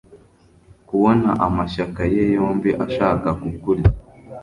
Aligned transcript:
kubona 0.87 1.29
amashyaka 1.45 2.01
ye 2.13 2.23
yombi 2.35 2.69
ashaka 2.85 3.27
kukurya 3.41 3.89